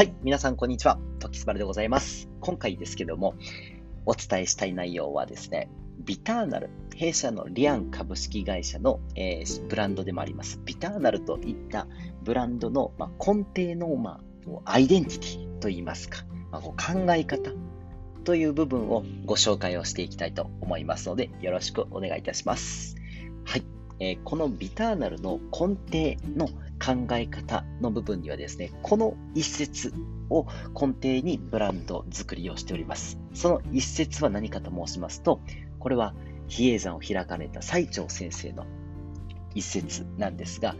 [0.00, 0.98] はい、皆さんこんにちは。
[1.18, 2.30] トキスバルでございます。
[2.40, 3.34] 今回ですけども、
[4.06, 5.68] お伝えしたい内容はですね、
[5.98, 11.86] ビターナル、弊社のリアン株式会社の、えー、ブランドでもあります、ビターナルといった
[12.22, 14.22] ブランドの、まあ、根底の、ま
[14.64, 16.74] あ、アイデンティティといいますか、まあ、考
[17.12, 17.50] え方
[18.24, 22.96] という部分をご紹介をしていきたいと思いますので、よろしくお願いいたします。
[23.44, 23.62] はい。
[23.98, 26.48] えー、このビターナルの根底の
[26.84, 29.92] 考え方の部分にはですね、この一節
[30.30, 33.18] を根底にブランド作りをしております。
[33.34, 35.40] その一節は何かと申しますと、
[35.78, 36.14] これは
[36.48, 38.66] 比叡山を開かれた最澄先生の
[39.54, 40.74] 一節なんですが、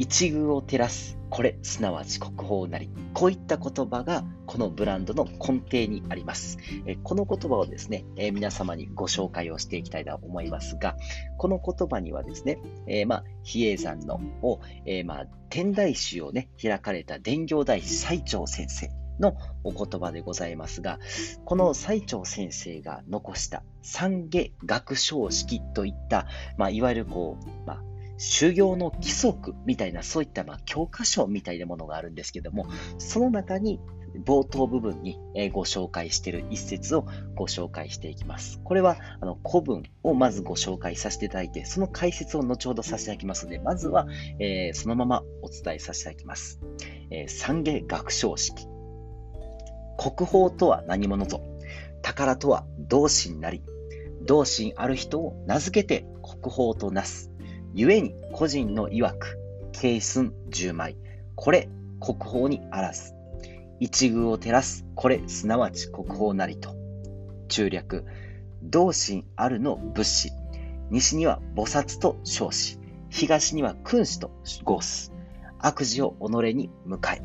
[0.00, 2.88] 一遇を照らす、これ、すなわち国宝なり。
[3.12, 6.56] こういった言葉が、このブランドの根底にあります。
[6.86, 10.96] えこの言葉をですね、え皆様にご紹介をしていきたいと思いますが、
[11.36, 20.98] この言葉にはですね、えー、まあ、比叡山のを、えー、まあ、天台宗をね、開かれた伝行大師最澄先生のお言葉でございますが、
[21.44, 27.89] この最澄先生が残した三下学章式といった、まあ、いわゆるこう、まあ、
[28.22, 32.66] 修行の規則みたいな、そういったまあ教科書みたいなものがあるんですけども、
[32.98, 33.80] その中に
[34.26, 35.18] 冒頭部分に
[35.52, 38.60] ご紹介している一節をご紹介していきます。
[38.62, 44.06] これはあの古文をまずご紹介させていただいて、その解説を後ほどさせていただきますので、まずは、
[44.38, 46.60] えー、そのままお伝えさせていただきます。
[47.10, 48.66] えー、三下学章式。
[49.96, 51.40] 国宝とは何者ぞ。
[52.02, 53.62] 宝とは同心なり。
[54.26, 57.29] 同心ある人を名付けて国宝となす。
[57.74, 59.38] 故に個人の曰く、
[59.72, 60.96] 軽寸十枚、
[61.36, 61.68] これ
[62.00, 63.14] 国宝にあらず。
[63.78, 66.74] 一遇を照らす、これすなわち国宝なりと。
[67.48, 68.04] 中略、
[68.62, 70.32] 同心あるの物資。
[70.90, 72.78] 西には菩薩と称し、
[73.08, 74.30] 東には君子と
[74.64, 75.12] 合す。
[75.58, 77.22] 悪事を己に迎え、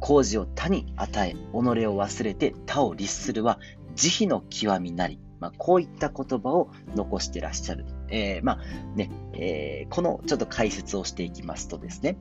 [0.00, 3.58] 工事を他に与え、己を忘れて他を律するは
[3.94, 5.18] 慈悲の極みなり。
[5.40, 7.84] まあ、こういった言葉を残してらっしゃる。
[8.08, 8.58] えー、まあ
[8.96, 12.16] ね、えー、このちょっと解説をしていきますとですね、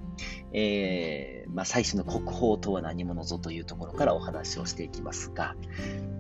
[0.54, 5.56] えー、まあ、最初の国宝とは何者ぞというところからお話をしていきますが、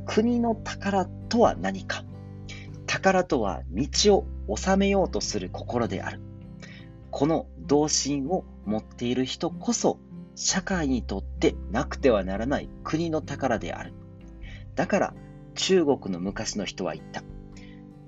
[0.06, 2.04] 国の宝とは何か
[2.86, 6.22] 宝とは道を治めようとする心である。
[7.12, 10.00] この同心を持っている人こそ、
[10.36, 13.94] 社会にとってなくてはならない国の宝である。
[14.76, 15.14] だから、
[15.56, 17.24] 中国の昔の人は言った。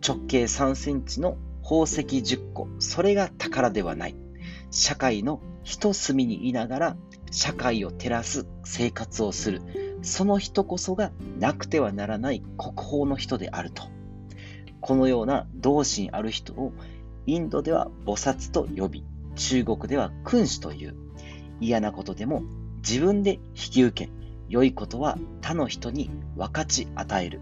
[0.05, 4.15] 直径3センチの宝石10個、それが宝ではない。
[4.71, 6.97] 社会の一隅にいながら
[7.29, 9.61] 社会を照らす生活をする。
[10.01, 13.83] その人こそがなくてはならない国宝の人であると。
[14.79, 16.71] このような同心ある人を
[17.25, 19.03] インドでは菩薩と呼び、
[19.35, 20.95] 中国では君主という。
[21.59, 22.43] 嫌なことでも
[22.77, 24.11] 自分で引き受け、
[24.47, 27.41] 良いことは他の人に分かち与える。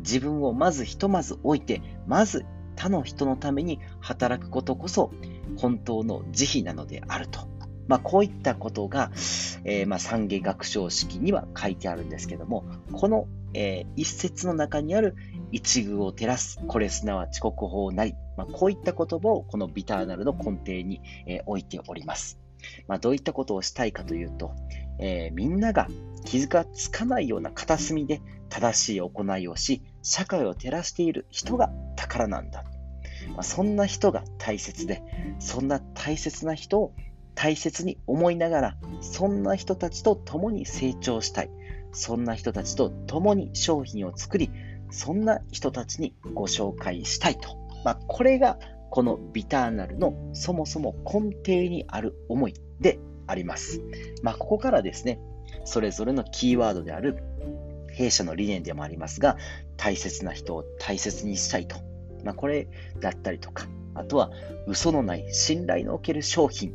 [0.00, 2.44] 自分をまずひとまず置いて、まず
[2.76, 5.10] 他の人のために働くことこそ
[5.56, 7.54] 本当の慈悲なのであると。
[7.86, 9.10] まあ、こういったことが、
[9.64, 15.14] えー、まあ、三下学章式には書いてあるんですけども、この、えー、一節の中にある
[15.52, 22.38] 一遇を照らす、これすなわち国宝なり、まあ、こういった言葉をこのビターナルの根底に、えー、置いております。
[22.88, 24.52] まあ、どういったことをしたいかというと、
[25.04, 25.86] えー、みんなが
[26.24, 32.64] 傷がつかないような片隅で正しい行いをし、社会を照らしている人が宝なんだ。
[33.34, 35.02] まあ、そんな人が大切で、
[35.38, 36.94] そんな大切な人を
[37.34, 41.50] 大切に思いながら、そんな人たちと共に成長したい。
[41.92, 44.50] そんな人たちと共に商品を作り、
[44.90, 47.58] そんな人たちにご紹介したいと。
[47.84, 48.58] まあ、これが
[48.90, 53.80] このビターナルのそもそも根底にある思いであります。
[54.22, 55.20] まあ、ここからですね、
[55.64, 57.22] それぞれのキーワードである
[57.92, 59.36] 弊社の理念でもありますが、
[59.76, 61.76] 大切な人を大切にしたいと。
[62.24, 62.68] まあ、これ
[63.00, 64.30] だったりとか、あとは
[64.66, 66.74] 嘘のない信頼のおける商品。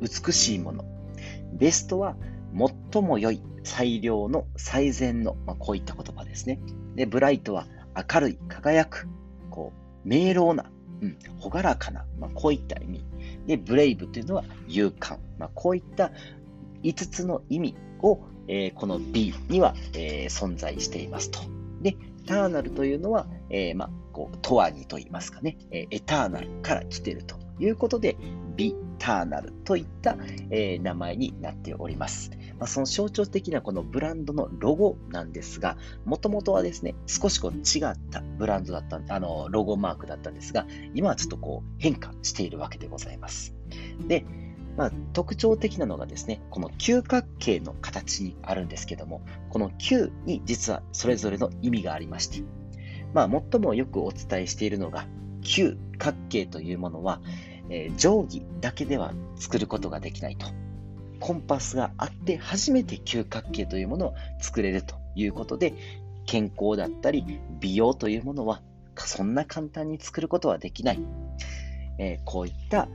[0.00, 0.84] 美しいもの。
[1.52, 2.16] ベストは
[2.92, 6.60] 最も良い、最良の、最善の、まあ、こういった言葉ですね。
[6.94, 7.66] で、ブライトは
[8.12, 9.08] 明るい、輝く、
[9.56, 9.72] こ
[10.04, 10.70] う、明朗な、
[11.00, 13.04] うん、ほがらかな、まあ、こういった意味。
[13.46, 15.16] で、ブレイブというのは勇敢。
[15.38, 16.12] まあ、こういった
[16.82, 21.40] 5つの意味を、えー、この B には、えー、存在していますと。
[21.80, 28.16] で、ターナルというのは、えー、まあ、こう、トワニと言いますかね、えエターナルから来ているということで、
[28.56, 30.18] ビターナルといった、
[30.50, 32.30] え名前になっております。
[32.58, 43.54] まあ、その象徴的なこのブランドのロゴなんですが、もともとはですね、少しこう違ったブランドだった、あの、ロゴマークだったんですが、今はちょっとこう変化しているわけでございます。
[44.06, 44.24] で、
[44.76, 52.42] まあ、特徴的なのがですね、この九角形の形にあるんですけども、この9に実はそれぞれの意味がありまして、
[53.14, 55.06] まあ、最もよくお伝えしているのが、
[55.42, 57.20] 九角形というものは、
[57.70, 60.46] えー、定規だけでは作ることができないと。
[61.26, 65.74] コンパスがあって初めて嗅覚系というものを作れるということで、
[66.24, 67.24] 健康だったり
[67.58, 68.62] 美容というものは
[68.94, 71.00] そんな簡単に作ることはできない。
[71.98, 72.86] えー、こういった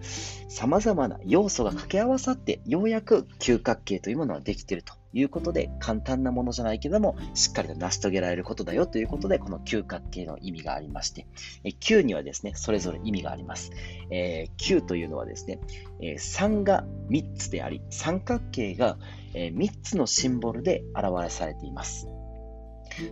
[0.48, 11.27] さまざまな要素が掛け合わさって、ようやく嗅覚系というものはできているということで、簡単なものじゃないけども、しっかりと成し遂げられることだよということで、この九角形の意味がありまして、
[11.63, 13.71] えー、9にはですね、それぞれ意味があります。
[14.09, 15.59] えー、9というのはですね、
[16.01, 18.97] え、3が3つであり、三角形が、
[19.33, 22.07] え、3つのシンボルで表されています。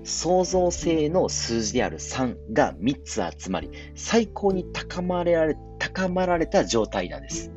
[0.04, 7.52] 創造性の数字である3が3つ集まり、最高に高まられ高まられた状態なんです。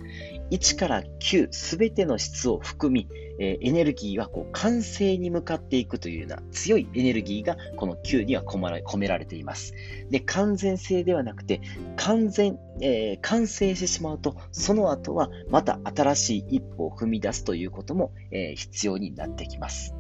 [0.53, 3.09] 1から9すべての質を含み、
[3.39, 9.73] え、エネルギーはこう完成に向かっていくというような強いエネルギーがこの9には込められています。
[10.11, 11.63] で、完全性ではなくて、
[11.97, 19.95] 完全、えー、完成してしまうと、その後はまた新しい一歩を踏み出すということも、えー、必要になってきます。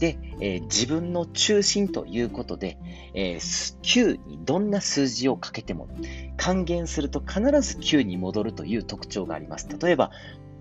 [0.00, 2.78] で、えー、自分の中心ということで、
[3.14, 5.88] えー、9にどんな数字をかけても
[6.38, 9.68] 還元すると必ず9に戻るという特徴があります。
[9.80, 10.10] 例えば、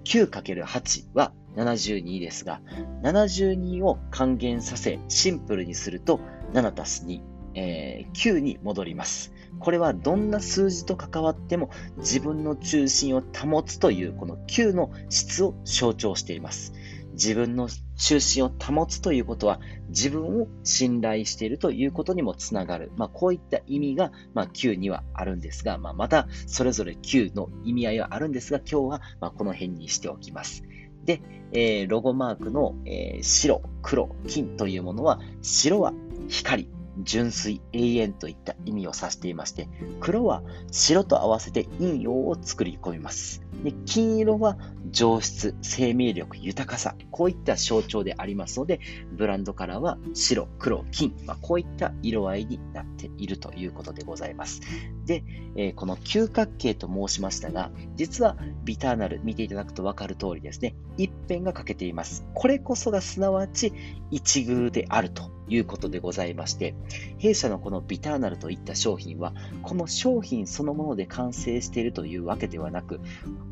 [0.03, 2.61] 9×8 は72ですが、
[3.01, 6.19] 72を還元させ、シンプルにすると
[6.53, 7.21] 7たす2、
[7.55, 9.33] えー、9に戻ります。
[9.59, 16.73] これはどんな数字と関わっても自分の中心を保つというこの9の質を象徴しています。
[17.19, 17.67] 自分の
[17.97, 22.93] 中心を保つということは、自分を信頼しているということにもつながる。
[22.95, 30.63] まあ、こういった意味が、まあ、Q にはあるんですが、まあ、また、それぞれ Q の意味合いはあるんですが、今日は、まこの辺にしておきます。
[31.03, 31.21] で、
[31.51, 35.93] えー、ロゴマークの、えー、白、黒、金というものは、白は
[36.29, 36.69] 光、
[37.03, 39.67] 純粋、永遠といった意味を指していまして、
[39.99, 43.41] 黒は白と合わせて陰陽を作り込みます。
[43.63, 44.57] で金色は
[44.91, 48.79] 上質、生命力、豊かさ、こういった象徴でありますので、
[49.11, 54.61] ブランドカラーは白、黒、金、まあ、こういった色合いになっているということでございます。
[55.05, 55.23] で、
[55.55, 62.25] えー、この九角形と申しましたが、実はビターナル見ていただくと分かる通りですね、一辺が欠けています。
[62.33, 63.73] これこそがすなわち
[64.11, 66.75] 一遇であるということでございまして、
[67.17, 69.33] 弊社のこのビターナルといった商品は、
[69.63, 72.99] この商品そのもので完成しているというわけではなく、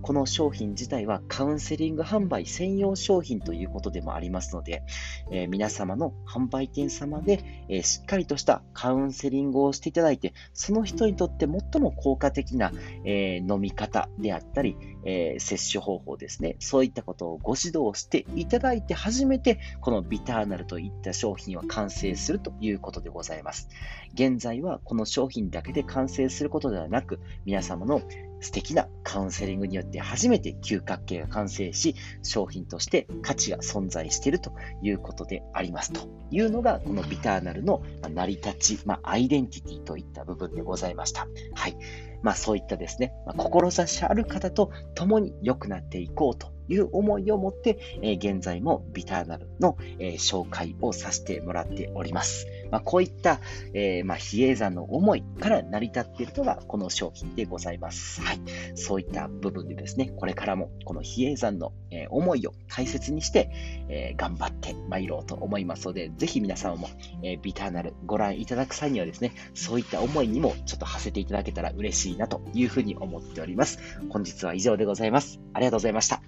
[0.01, 4.83] この商品自体はカウンセリング販売専用商品ということでもありますので、
[5.31, 12.71] えー、皆様の販売店様で、えー、しっかりとしたカウンセリングをしていただいて、その人にとって最も効果的な、
[13.03, 16.55] えー、飲み方であったり、えー、摂取方法ですね。
[16.59, 23.69] そういったことをご指導していただいて初めて、このビターナルといった商品は完成するということでございます。
[24.13, 28.01] 現在はこの商品だけで完成することではなく、皆様の
[28.39, 34.51] 素敵なカウンセリングによって初めて九角形が完成し、商品として価値が存在していると
[34.81, 36.01] いうことでありますと
[36.31, 37.81] いうのが、このビターナルの
[38.13, 41.27] 成り立ち、まあ、アイデンティティといった部分でございました。
[41.53, 41.77] はい。
[42.21, 52.47] まあそういったですね、まあ、志ある方と共に良くなっていこうという思いを持って、えー、現在もビターナルの、えー、紹介をさせてもらっております。
[52.71, 53.39] まあ、こういった、
[53.73, 58.21] えー、まあ、比叡山の思いから成り立っているのがこの商品でございます。
[58.21, 58.41] はい。
[58.75, 63.49] そういった部分でですね、これからもこの比叡山の、え、思いを大切にして、
[63.89, 66.89] えー、頑張って参ろうと思いますので、ぜひ皆様も、
[67.23, 73.79] え、ビターナルご覧いただく際にはですね、そういった思いにもちょっと馳せていただけたら嬉しいなというふうに思っております。
[74.09, 75.39] 本日は以上でございます。
[75.53, 76.21] ありがとうございました。